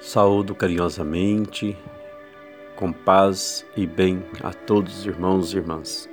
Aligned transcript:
Saúdo 0.00 0.54
carinhosamente, 0.54 1.76
com 2.76 2.92
paz 2.92 3.66
e 3.76 3.86
bem 3.86 4.22
a 4.42 4.52
todos 4.52 5.00
os 5.00 5.06
irmãos 5.06 5.52
e 5.52 5.56
irmãs. 5.56 6.08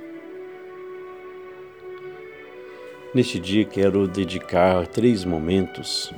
Neste 3.14 3.38
dia 3.38 3.64
quero 3.64 4.08
dedicar 4.08 4.86
três 4.88 5.24
momentos 5.24 6.12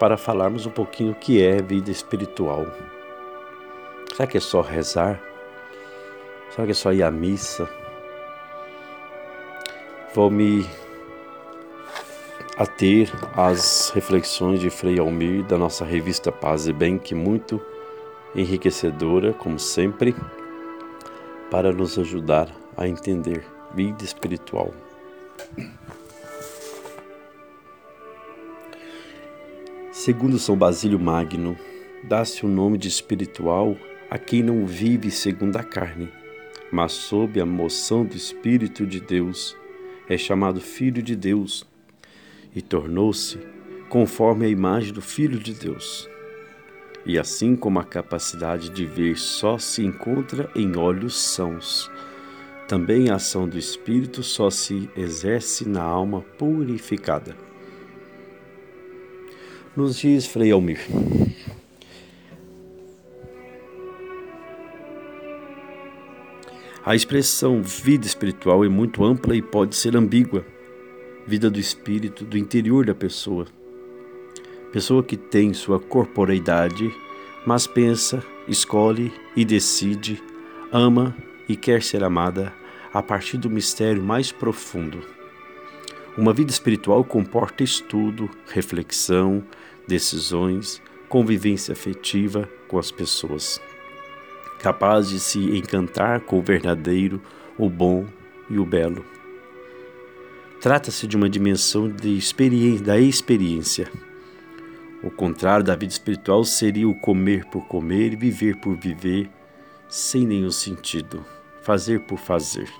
para 0.00 0.16
falarmos 0.16 0.66
um 0.66 0.70
pouquinho 0.70 1.12
o 1.12 1.14
que 1.14 1.40
é 1.40 1.62
vida 1.62 1.90
espiritual. 1.90 2.66
Será 4.12 4.26
que 4.26 4.36
é 4.36 4.40
só 4.40 4.60
rezar? 4.60 5.33
Será 6.54 6.66
que 6.66 6.70
é 6.70 6.74
só 6.74 6.92
ir 6.92 7.02
à 7.02 7.10
missa? 7.10 7.68
Vou 10.14 10.30
me 10.30 10.64
ater 12.56 13.10
às 13.36 13.90
reflexões 13.90 14.60
de 14.60 14.70
Frei 14.70 15.00
Almir 15.00 15.42
da 15.42 15.58
nossa 15.58 15.84
revista 15.84 16.30
Paz 16.30 16.68
e 16.68 16.72
Bem, 16.72 16.96
que 16.96 17.12
muito 17.12 17.60
enriquecedora, 18.36 19.32
como 19.32 19.58
sempre, 19.58 20.14
para 21.50 21.72
nos 21.72 21.98
ajudar 21.98 22.48
a 22.76 22.86
entender 22.86 23.44
vida 23.74 24.04
espiritual. 24.04 24.72
Segundo 29.90 30.38
São 30.38 30.56
Basílio 30.56 31.00
Magno, 31.00 31.58
dá-se 32.04 32.46
o 32.46 32.48
nome 32.48 32.78
de 32.78 32.86
espiritual 32.86 33.76
a 34.08 34.18
quem 34.18 34.40
não 34.40 34.64
vive 34.64 35.10
segundo 35.10 35.56
a 35.56 35.64
carne, 35.64 36.12
mas 36.74 36.90
sob 36.90 37.40
a 37.40 37.46
moção 37.46 38.04
do 38.04 38.16
Espírito 38.16 38.84
de 38.84 38.98
Deus, 38.98 39.56
é 40.08 40.18
chamado 40.18 40.60
Filho 40.60 41.00
de 41.00 41.14
Deus 41.14 41.64
e 42.52 42.60
tornou-se 42.60 43.38
conforme 43.88 44.44
a 44.44 44.48
imagem 44.48 44.92
do 44.92 45.00
Filho 45.00 45.38
de 45.38 45.54
Deus. 45.54 46.10
E 47.06 47.16
assim 47.16 47.54
como 47.54 47.78
a 47.78 47.84
capacidade 47.84 48.70
de 48.70 48.84
ver 48.84 49.16
só 49.16 49.56
se 49.56 49.84
encontra 49.84 50.50
em 50.52 50.76
olhos 50.76 51.14
sãos, 51.14 51.88
também 52.66 53.08
a 53.08 53.14
ação 53.14 53.48
do 53.48 53.56
Espírito 53.56 54.24
só 54.24 54.50
se 54.50 54.90
exerce 54.96 55.68
na 55.68 55.82
alma 55.82 56.22
purificada. 56.36 57.36
Nos 59.76 59.96
diz 59.96 60.26
Frei 60.26 60.50
Almir. 60.50 60.80
A 66.86 66.94
expressão 66.94 67.62
vida 67.62 68.06
espiritual 68.06 68.62
é 68.62 68.68
muito 68.68 69.02
ampla 69.02 69.34
e 69.34 69.40
pode 69.40 69.74
ser 69.74 69.96
ambígua 69.96 70.44
vida 71.26 71.50
do 71.50 71.58
espírito, 71.58 72.26
do 72.26 72.36
interior 72.36 72.84
da 72.84 72.94
pessoa. 72.94 73.46
Pessoa 74.70 75.02
que 75.02 75.16
tem 75.16 75.54
sua 75.54 75.80
corporeidade, 75.80 76.94
mas 77.46 77.66
pensa, 77.66 78.22
escolhe 78.46 79.10
e 79.34 79.46
decide, 79.46 80.22
ama 80.70 81.16
e 81.48 81.56
quer 81.56 81.82
ser 81.82 82.04
amada 82.04 82.52
a 82.92 83.02
partir 83.02 83.38
do 83.38 83.48
mistério 83.48 84.02
mais 84.02 84.30
profundo. 84.30 85.00
Uma 86.18 86.34
vida 86.34 86.50
espiritual 86.50 87.02
comporta 87.02 87.64
estudo, 87.64 88.28
reflexão, 88.48 89.42
decisões, 89.88 90.82
convivência 91.08 91.72
afetiva 91.72 92.46
com 92.68 92.78
as 92.78 92.90
pessoas, 92.90 93.58
capaz 94.64 95.10
de 95.10 95.20
se 95.20 95.38
encantar 95.58 96.20
com 96.20 96.38
o 96.38 96.42
verdadeiro, 96.42 97.20
o 97.58 97.68
bom 97.68 98.06
e 98.48 98.58
o 98.58 98.64
belo. 98.64 99.04
Trata-se 100.58 101.06
de 101.06 101.18
uma 101.18 101.28
dimensão 101.28 101.86
de 101.86 102.16
experiência, 102.16 102.82
da 102.82 102.98
experiência. 102.98 103.92
O 105.02 105.10
contrário 105.10 105.62
da 105.62 105.76
vida 105.76 105.92
espiritual 105.92 106.42
seria 106.44 106.88
o 106.88 106.98
comer 106.98 107.44
por 107.50 107.66
comer 107.66 108.14
e 108.14 108.16
viver 108.16 108.56
por 108.56 108.74
viver, 108.74 109.28
sem 109.86 110.26
nenhum 110.26 110.50
sentido, 110.50 111.22
fazer 111.62 112.06
por 112.06 112.16
fazer. 112.16 112.70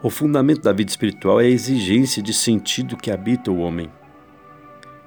O 0.00 0.08
fundamento 0.08 0.62
da 0.62 0.72
vida 0.72 0.92
espiritual 0.92 1.40
é 1.40 1.46
a 1.46 1.48
exigência 1.48 2.22
de 2.22 2.32
sentido 2.32 2.96
que 2.96 3.10
habita 3.10 3.50
o 3.50 3.58
homem. 3.58 3.90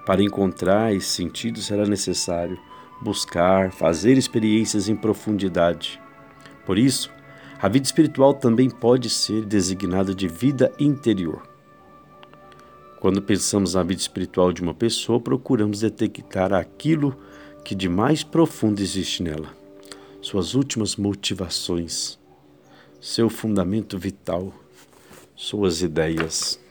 Para 0.07 0.23
encontrar 0.23 0.95
esse 0.95 1.09
sentido 1.09 1.61
será 1.61 1.85
necessário 1.85 2.57
buscar, 3.01 3.73
fazer 3.73 4.17
experiências 4.17 4.87
em 4.87 4.95
profundidade. 4.95 5.99
Por 6.65 6.77
isso, 6.77 7.11
a 7.61 7.67
vida 7.67 7.85
espiritual 7.85 8.33
também 8.33 8.69
pode 8.69 9.09
ser 9.09 9.43
designada 9.43 10.15
de 10.15 10.29
vida 10.29 10.71
interior. 10.79 11.43
Quando 13.01 13.21
pensamos 13.21 13.73
na 13.73 13.83
vida 13.83 13.99
espiritual 13.99 14.53
de 14.53 14.61
uma 14.61 14.73
pessoa, 14.73 15.19
procuramos 15.19 15.81
detectar 15.81 16.53
aquilo 16.53 17.13
que 17.65 17.75
de 17.75 17.89
mais 17.89 18.23
profundo 18.23 18.81
existe 18.81 19.21
nela, 19.21 19.49
suas 20.21 20.55
últimas 20.55 20.95
motivações, 20.95 22.17
seu 23.01 23.29
fundamento 23.29 23.97
vital, 23.97 24.53
suas 25.35 25.81
ideias. 25.81 26.65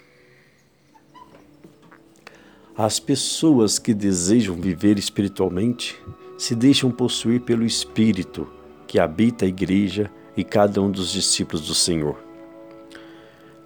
As 2.78 3.00
pessoas 3.00 3.78
que 3.78 3.94
desejam 3.94 4.54
viver 4.54 4.98
espiritualmente 4.98 5.98
se 6.37 6.54
deixam 6.54 6.91
possuir 6.91 7.41
pelo 7.41 7.64
Espírito 7.64 8.47
que 8.87 8.98
habita 8.98 9.47
a 9.47 9.48
igreja 9.48 10.10
e 10.37 10.44
cada 10.44 10.82
um 10.82 10.91
dos 10.91 11.10
discípulos 11.10 11.66
do 11.66 11.75
Senhor. 11.75 12.19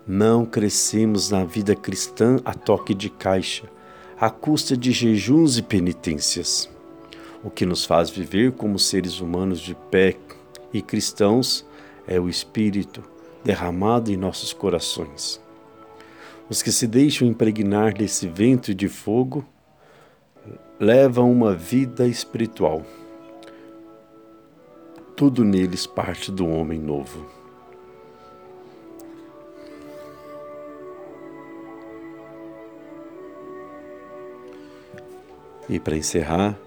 Não 0.06 0.47
crescemos 0.47 1.28
na 1.28 1.44
vida 1.44 1.75
cristã 1.75 2.37
a 2.44 2.54
toque 2.54 2.94
de 2.94 3.10
caixa, 3.10 3.65
à 4.16 4.31
custa 4.31 4.76
de 4.76 4.93
jejuns 4.93 5.59
e 5.59 5.62
penitências. 5.62 6.71
O 7.42 7.50
que 7.50 7.66
nos 7.66 7.84
faz 7.84 8.10
viver 8.10 8.53
como 8.53 8.78
seres 8.78 9.21
humanos 9.21 9.59
de 9.59 9.75
pé 9.91 10.16
e 10.72 10.81
cristãos 10.81 11.66
é 12.06 12.21
o 12.21 12.28
Espírito 12.28 13.03
derramado 13.42 14.12
em 14.12 14.16
nossos 14.16 14.53
corações. 14.53 15.41
Os 16.50 16.62
que 16.62 16.72
se 16.72 16.87
deixam 16.87 17.27
impregnar 17.27 17.94
desse 17.94 18.27
vento 18.27 18.75
de 18.75 18.88
fogo 18.88 19.44
levam 20.78 21.31
uma 21.31 21.55
vida 21.55 22.06
espiritual 22.06 22.84
tudo 25.21 25.44
neles 25.44 25.87
parte 25.87 26.33
do 26.33 26.49
homem 26.49 26.81
novo. 26.81 27.27
E 35.69 35.78
para 35.78 35.94
encerrar, 35.94 36.59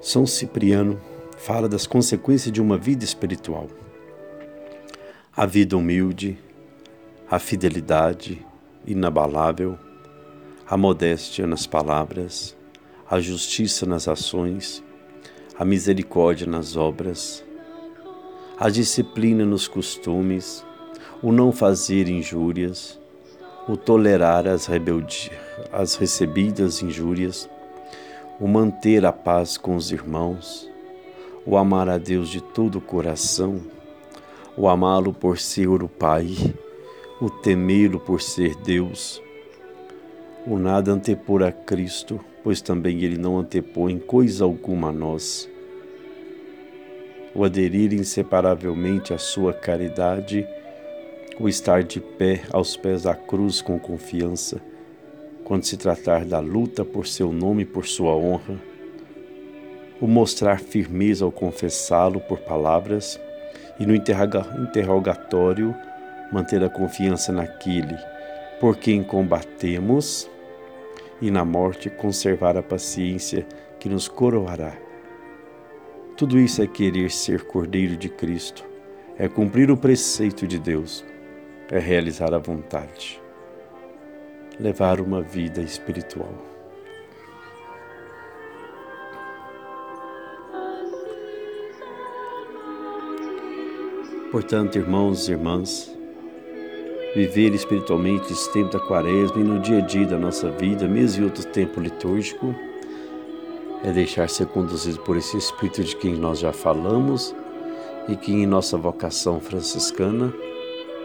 São 0.00 0.24
Cipriano 0.24 1.00
fala 1.38 1.68
das 1.68 1.88
consequências 1.88 2.52
de 2.52 2.62
uma 2.62 2.78
vida 2.78 3.04
espiritual. 3.04 3.66
A 5.36 5.44
vida 5.44 5.76
humilde, 5.76 6.38
a 7.28 7.40
fidelidade 7.40 8.46
inabalável, 8.86 9.78
a 10.66 10.76
modéstia 10.76 11.46
nas 11.46 11.66
palavras, 11.66 12.56
a 13.08 13.20
justiça 13.20 13.84
nas 13.86 14.06
ações 14.06 14.82
a 15.60 15.64
misericórdia 15.66 16.46
nas 16.46 16.74
obras, 16.74 17.44
a 18.58 18.70
disciplina 18.70 19.44
nos 19.44 19.68
costumes, 19.68 20.64
o 21.22 21.30
não 21.30 21.52
fazer 21.52 22.08
injúrias, 22.08 22.98
o 23.68 23.76
tolerar 23.76 24.48
as 24.48 24.66
as 25.70 25.96
recebidas 25.96 26.82
injúrias, 26.82 27.46
o 28.40 28.48
manter 28.48 29.04
a 29.04 29.12
paz 29.12 29.58
com 29.58 29.76
os 29.76 29.92
irmãos, 29.92 30.66
o 31.44 31.58
amar 31.58 31.90
a 31.90 31.98
Deus 31.98 32.30
de 32.30 32.40
todo 32.40 32.78
o 32.78 32.80
coração, 32.80 33.60
o 34.56 34.66
amá-lo 34.66 35.12
por 35.12 35.36
ser 35.36 35.68
o 35.68 35.88
Pai, 35.90 36.54
o 37.20 37.28
temê-lo 37.28 38.00
por 38.00 38.22
ser 38.22 38.54
Deus, 38.56 39.22
o 40.46 40.56
nada 40.56 40.90
antepor 40.90 41.42
a 41.42 41.52
Cristo, 41.52 42.18
pois 42.42 42.62
também 42.62 43.02
ele 43.02 43.18
não 43.18 43.38
antepõe 43.38 43.98
coisa 43.98 44.42
alguma 44.44 44.88
a 44.88 44.92
nós. 44.92 45.46
O 47.34 47.44
aderir 47.44 47.92
inseparavelmente 47.92 49.12
à 49.12 49.18
sua 49.18 49.52
caridade, 49.52 50.48
o 51.38 51.46
estar 51.46 51.82
de 51.82 52.00
pé 52.00 52.40
aos 52.50 52.74
pés 52.74 53.02
da 53.02 53.14
cruz 53.14 53.60
com 53.60 53.78
confiança, 53.78 54.58
quando 55.44 55.64
se 55.64 55.76
tratar 55.76 56.24
da 56.24 56.40
luta 56.40 56.86
por 56.86 57.06
seu 57.06 57.32
nome 57.32 57.64
e 57.64 57.66
por 57.66 57.84
sua 57.86 58.16
honra, 58.16 58.58
o 60.00 60.06
mostrar 60.06 60.58
firmeza 60.58 61.22
ao 61.22 61.30
confessá-lo 61.30 62.18
por 62.20 62.38
palavras 62.38 63.20
e 63.78 63.84
no 63.84 63.94
interrogatório 63.94 65.76
manter 66.32 66.62
a 66.62 66.68
confiança 66.68 67.32
naquele 67.32 67.96
por 68.60 68.76
quem 68.76 69.02
combatemos 69.02 70.28
e 71.20 71.30
na 71.30 71.44
morte 71.44 71.88
conservar 71.88 72.56
a 72.56 72.62
paciência 72.62 73.46
que 73.78 73.88
nos 73.88 74.08
coroará. 74.08 74.76
Tudo 76.16 76.38
isso 76.38 76.62
é 76.62 76.66
querer 76.66 77.10
ser 77.10 77.44
cordeiro 77.44 77.96
de 77.96 78.08
Cristo, 78.08 78.64
é 79.16 79.26
cumprir 79.28 79.70
o 79.70 79.76
preceito 79.76 80.46
de 80.46 80.58
Deus, 80.58 81.04
é 81.70 81.78
realizar 81.78 82.34
a 82.34 82.38
vontade, 82.38 83.20
levar 84.58 85.00
uma 85.00 85.22
vida 85.22 85.62
espiritual. 85.62 86.34
Portanto, 94.30 94.76
irmãos 94.76 95.28
e 95.28 95.32
irmãs, 95.32 95.99
viver 97.14 97.54
espiritualmente 97.54 98.32
esse 98.32 98.52
tempo 98.52 98.70
da 98.70 98.80
quaresma 98.80 99.40
e 99.40 99.44
no 99.44 99.58
dia 99.58 99.78
a 99.78 99.80
dia 99.80 100.06
da 100.06 100.18
nossa 100.18 100.50
vida, 100.50 100.86
mesmo 100.86 101.22
em 101.22 101.26
outro 101.26 101.44
tempo 101.46 101.80
litúrgico, 101.80 102.54
é 103.82 103.90
deixar 103.90 104.28
ser 104.28 104.46
conduzido 104.46 105.00
por 105.00 105.16
esse 105.16 105.36
Espírito 105.36 105.82
de 105.82 105.96
quem 105.96 106.14
nós 106.14 106.38
já 106.38 106.52
falamos 106.52 107.34
e 108.08 108.16
que 108.16 108.32
em 108.32 108.46
nossa 108.46 108.76
vocação 108.76 109.40
franciscana 109.40 110.32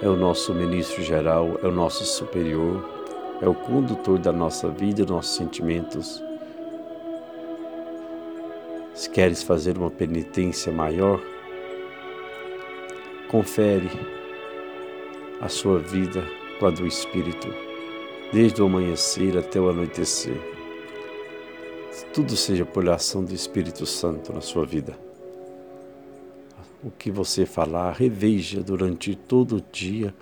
é 0.02 0.08
o 0.08 0.16
nosso 0.16 0.54
ministro 0.54 1.02
geral, 1.02 1.58
é 1.64 1.68
o 1.68 1.72
nosso 1.72 2.06
superior, 2.06 2.88
é 3.42 3.48
o 3.48 3.56
condutor 3.56 4.20
da 4.20 4.32
nossa 4.32 4.70
vida 4.70 5.02
e 5.02 5.06
nossos 5.06 5.36
sentimentos. 5.36 6.24
Se 8.94 9.10
queres 9.10 9.42
fazer 9.42 9.78
uma 9.78 9.92
penitência 9.92 10.72
maior, 10.72 11.20
confere 13.28 13.90
a 15.42 15.50
sua 15.50 15.80
vida 15.80 16.24
com 16.60 16.68
a 16.68 16.70
do 16.70 16.88
Espírito, 16.88 17.48
desde 18.32 18.62
o 18.62 18.66
amanhecer 18.66 19.38
até 19.38 19.60
o 19.60 19.70
anoitecer. 19.70 20.38
Tudo 22.14 22.36
seja 22.36 22.66
por 22.66 22.88
ação 22.90 23.24
do 23.24 23.34
Espírito 23.34 23.86
Santo 23.86 24.34
na 24.34 24.42
sua 24.42 24.66
vida. 24.66 24.98
O 26.84 26.92
que 26.92 27.10
você 27.12 27.46
falar, 27.46 27.94
reveja 27.94 28.62
durante 28.62 29.16
todo 29.16 29.58
o 29.58 29.64
dia 29.72 30.14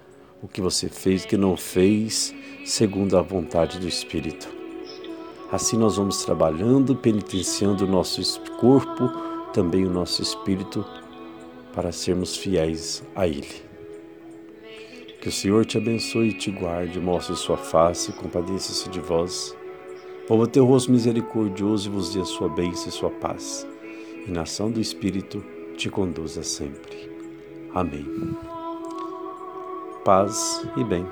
o 0.42 0.48
que 0.48 0.60
você 0.60 0.89
fez, 0.89 1.25
que 1.25 1.38
não 1.38 1.56
fez, 1.56 2.36
segundo 2.65 3.18
a 3.18 3.21
vontade 3.21 3.80
do 3.80 3.88
Espírito. 3.88 4.50
Assim 5.50 5.77
nós 5.77 5.95
vamos 5.95 6.25
trabalhando, 6.25 6.95
penitenciando 6.95 7.86
o 7.86 7.88
nosso 7.88 8.42
corpo, 8.60 9.07
também 9.54 9.86
o 9.86 9.89
nosso 9.89 10.21
espírito, 10.21 10.83
para 11.74 11.92
sermos 11.92 12.36
fiéis 12.36 13.04
a 13.15 13.25
Ele. 13.25 13.73
Que 15.24 15.30
o 15.30 15.31
Senhor 15.31 15.64
te 15.64 15.78
abençoe 15.78 16.31
e 16.31 16.34
te 16.34 16.52
guarde, 16.52 17.00
mostre 17.00 17.34
sua 17.38 17.56
face 17.56 18.12
compadeça-se 18.12 18.90
de 18.90 19.00
vós. 19.00 19.56
Volva 20.28 20.46
teu 20.46 20.66
rosto 20.66 20.92
misericordioso 20.92 21.88
e 21.88 21.94
vos 21.94 22.14
dê 22.14 22.20
a 22.20 22.25
sua 22.25 22.50
bênção 22.50 22.90
e 22.90 22.92
sua 22.92 23.10
paz. 23.10 23.66
E 24.28 24.30
na 24.30 24.42
ação 24.42 24.70
do 24.70 24.81
Espírito 24.81 25.42
te 25.78 25.90
conduza 25.90 26.44
sempre. 26.44 27.10
Amém. 27.74 28.06
Paz 30.04 30.68
e 30.75 30.84
bem. 30.84 31.08